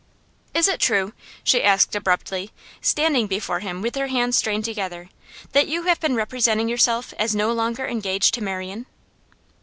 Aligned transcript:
'Is 0.55 0.67
it 0.67 0.79
true,' 0.79 1.13
she 1.43 1.61
asked 1.61 1.93
abruptly, 1.95 2.49
standing 2.81 3.27
before 3.27 3.59
him 3.59 3.83
with 3.83 3.93
her 3.93 4.07
hands 4.07 4.35
strained 4.35 4.65
together, 4.65 5.09
'that 5.51 5.67
you 5.67 5.83
have 5.83 5.99
been 5.99 6.15
representing 6.15 6.67
yourself 6.67 7.13
as 7.19 7.35
no 7.35 7.51
longer 7.53 7.85
engaged 7.85 8.33
to 8.33 8.41
Marian? 8.43 8.87